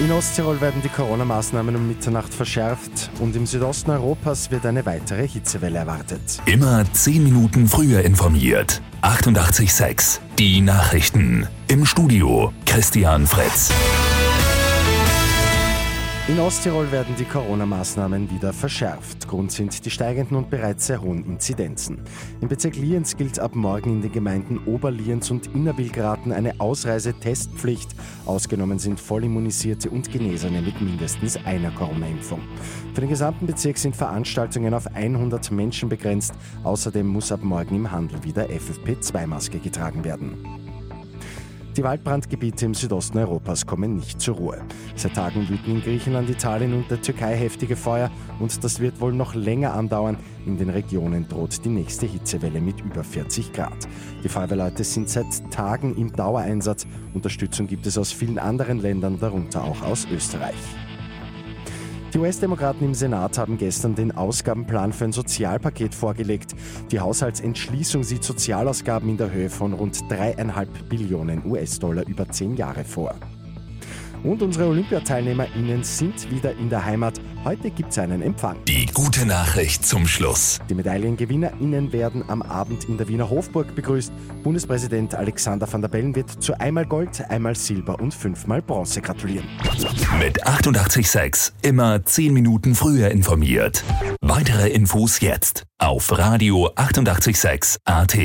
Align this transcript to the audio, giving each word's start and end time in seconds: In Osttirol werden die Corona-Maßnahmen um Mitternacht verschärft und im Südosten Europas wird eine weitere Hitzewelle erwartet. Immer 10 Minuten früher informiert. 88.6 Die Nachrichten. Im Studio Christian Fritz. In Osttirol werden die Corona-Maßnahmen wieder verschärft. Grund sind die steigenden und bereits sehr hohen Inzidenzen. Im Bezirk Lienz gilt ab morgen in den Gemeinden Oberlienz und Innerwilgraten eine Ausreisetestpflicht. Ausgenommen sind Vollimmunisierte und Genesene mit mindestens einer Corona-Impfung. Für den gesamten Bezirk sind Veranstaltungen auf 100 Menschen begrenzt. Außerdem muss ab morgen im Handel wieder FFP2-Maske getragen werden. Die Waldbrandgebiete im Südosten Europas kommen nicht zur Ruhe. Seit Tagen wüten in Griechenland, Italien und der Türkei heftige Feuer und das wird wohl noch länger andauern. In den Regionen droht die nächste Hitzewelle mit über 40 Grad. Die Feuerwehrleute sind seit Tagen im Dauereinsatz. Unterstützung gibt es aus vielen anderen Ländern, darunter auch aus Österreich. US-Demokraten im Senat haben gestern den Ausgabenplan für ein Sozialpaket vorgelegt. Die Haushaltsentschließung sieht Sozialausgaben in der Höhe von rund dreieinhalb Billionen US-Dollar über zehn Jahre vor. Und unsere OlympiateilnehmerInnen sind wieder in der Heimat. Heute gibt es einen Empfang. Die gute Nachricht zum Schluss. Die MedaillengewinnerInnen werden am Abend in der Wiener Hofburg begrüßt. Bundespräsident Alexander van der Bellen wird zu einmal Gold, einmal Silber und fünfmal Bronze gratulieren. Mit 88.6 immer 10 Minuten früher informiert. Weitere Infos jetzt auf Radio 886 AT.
In 0.00 0.10
Osttirol 0.12 0.62
werden 0.62 0.80
die 0.82 0.88
Corona-Maßnahmen 0.88 1.76
um 1.76 1.86
Mitternacht 1.86 2.32
verschärft 2.32 3.10
und 3.20 3.36
im 3.36 3.44
Südosten 3.44 3.90
Europas 3.90 4.50
wird 4.50 4.64
eine 4.64 4.86
weitere 4.86 5.28
Hitzewelle 5.28 5.78
erwartet. 5.78 6.40
Immer 6.46 6.90
10 6.90 7.22
Minuten 7.22 7.68
früher 7.68 8.00
informiert. 8.00 8.80
88.6 9.02 10.20
Die 10.38 10.62
Nachrichten. 10.62 11.46
Im 11.68 11.84
Studio 11.84 12.50
Christian 12.64 13.26
Fritz. 13.26 13.70
In 16.30 16.38
Osttirol 16.38 16.92
werden 16.92 17.16
die 17.18 17.24
Corona-Maßnahmen 17.24 18.30
wieder 18.30 18.52
verschärft. 18.52 19.26
Grund 19.26 19.50
sind 19.50 19.84
die 19.84 19.90
steigenden 19.90 20.36
und 20.36 20.48
bereits 20.48 20.86
sehr 20.86 21.02
hohen 21.02 21.24
Inzidenzen. 21.24 22.02
Im 22.40 22.46
Bezirk 22.46 22.76
Lienz 22.76 23.16
gilt 23.16 23.40
ab 23.40 23.56
morgen 23.56 23.94
in 23.94 24.00
den 24.00 24.12
Gemeinden 24.12 24.58
Oberlienz 24.64 25.32
und 25.32 25.48
Innerwilgraten 25.48 26.30
eine 26.30 26.60
Ausreisetestpflicht. 26.60 27.96
Ausgenommen 28.26 28.78
sind 28.78 29.00
Vollimmunisierte 29.00 29.90
und 29.90 30.12
Genesene 30.12 30.62
mit 30.62 30.80
mindestens 30.80 31.36
einer 31.44 31.72
Corona-Impfung. 31.72 32.42
Für 32.94 33.00
den 33.00 33.10
gesamten 33.10 33.48
Bezirk 33.48 33.78
sind 33.78 33.96
Veranstaltungen 33.96 34.72
auf 34.72 34.86
100 34.86 35.50
Menschen 35.50 35.88
begrenzt. 35.88 36.34
Außerdem 36.62 37.08
muss 37.08 37.32
ab 37.32 37.42
morgen 37.42 37.74
im 37.74 37.90
Handel 37.90 38.22
wieder 38.22 38.44
FFP2-Maske 38.44 39.58
getragen 39.58 40.04
werden. 40.04 40.69
Die 41.76 41.84
Waldbrandgebiete 41.84 42.66
im 42.66 42.74
Südosten 42.74 43.18
Europas 43.18 43.64
kommen 43.64 43.94
nicht 43.94 44.20
zur 44.20 44.34
Ruhe. 44.34 44.60
Seit 44.96 45.14
Tagen 45.14 45.48
wüten 45.48 45.70
in 45.70 45.80
Griechenland, 45.80 46.28
Italien 46.28 46.74
und 46.74 46.90
der 46.90 47.00
Türkei 47.00 47.36
heftige 47.36 47.76
Feuer 47.76 48.10
und 48.40 48.64
das 48.64 48.80
wird 48.80 49.00
wohl 49.00 49.12
noch 49.12 49.36
länger 49.36 49.74
andauern. 49.74 50.16
In 50.46 50.58
den 50.58 50.68
Regionen 50.68 51.28
droht 51.28 51.64
die 51.64 51.68
nächste 51.68 52.06
Hitzewelle 52.06 52.60
mit 52.60 52.80
über 52.80 53.04
40 53.04 53.52
Grad. 53.52 53.88
Die 54.24 54.28
Feuerwehrleute 54.28 54.82
sind 54.82 55.08
seit 55.08 55.26
Tagen 55.52 55.96
im 55.96 56.12
Dauereinsatz. 56.12 56.88
Unterstützung 57.14 57.68
gibt 57.68 57.86
es 57.86 57.96
aus 57.96 58.10
vielen 58.10 58.40
anderen 58.40 58.80
Ländern, 58.80 59.20
darunter 59.20 59.62
auch 59.62 59.82
aus 59.82 60.08
Österreich. 60.10 60.56
US-Demokraten 62.20 62.84
im 62.84 62.94
Senat 62.94 63.38
haben 63.38 63.56
gestern 63.56 63.94
den 63.94 64.12
Ausgabenplan 64.12 64.92
für 64.92 65.04
ein 65.04 65.12
Sozialpaket 65.12 65.94
vorgelegt. 65.94 66.54
Die 66.90 67.00
Haushaltsentschließung 67.00 68.04
sieht 68.04 68.24
Sozialausgaben 68.24 69.08
in 69.08 69.16
der 69.16 69.32
Höhe 69.32 69.48
von 69.48 69.72
rund 69.72 69.98
dreieinhalb 70.10 70.88
Billionen 70.88 71.42
US-Dollar 71.46 72.06
über 72.06 72.28
zehn 72.28 72.56
Jahre 72.56 72.84
vor. 72.84 73.14
Und 74.22 74.42
unsere 74.42 74.68
OlympiateilnehmerInnen 74.68 75.82
sind 75.82 76.30
wieder 76.30 76.52
in 76.56 76.68
der 76.68 76.84
Heimat. 76.84 77.20
Heute 77.44 77.70
gibt 77.70 77.92
es 77.92 77.98
einen 77.98 78.22
Empfang. 78.22 78.56
Die 78.66 78.86
gute 78.86 79.24
Nachricht 79.24 79.84
zum 79.86 80.06
Schluss. 80.06 80.58
Die 80.68 80.74
MedaillengewinnerInnen 80.74 81.92
werden 81.92 82.22
am 82.28 82.42
Abend 82.42 82.84
in 82.84 82.98
der 82.98 83.08
Wiener 83.08 83.30
Hofburg 83.30 83.74
begrüßt. 83.74 84.12
Bundespräsident 84.42 85.14
Alexander 85.14 85.70
van 85.70 85.80
der 85.80 85.88
Bellen 85.88 86.14
wird 86.14 86.42
zu 86.42 86.58
einmal 86.60 86.86
Gold, 86.86 87.22
einmal 87.30 87.54
Silber 87.54 87.98
und 87.98 88.12
fünfmal 88.12 88.60
Bronze 88.60 89.00
gratulieren. 89.00 89.46
Mit 90.18 90.46
88.6 90.46 91.52
immer 91.62 92.04
10 92.04 92.32
Minuten 92.34 92.74
früher 92.74 93.10
informiert. 93.10 93.82
Weitere 94.20 94.68
Infos 94.68 95.20
jetzt 95.20 95.64
auf 95.78 96.16
Radio 96.16 96.70
886 96.74 97.80
AT. 97.84 98.16